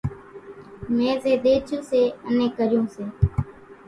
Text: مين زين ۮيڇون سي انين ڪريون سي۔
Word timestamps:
مين 0.95 1.15
زين 1.25 1.37
ۮيڇون 1.45 1.81
سي 1.89 2.01
انين 2.31 2.49
ڪريون 2.57 2.85
سي۔ 2.95 3.03